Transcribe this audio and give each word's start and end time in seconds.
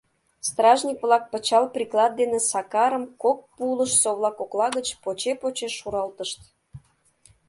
Стражник-влак 0.47 1.23
пычал 1.31 1.63
приклад 1.75 2.11
дене 2.19 2.39
Сакарым 2.51 3.05
кок 3.23 3.39
пулыш 3.55 3.91
совла 4.01 4.31
кокла 4.39 4.67
гыч 4.77 4.87
поче-поче 5.01 5.69
шуралтышт. 5.77 6.39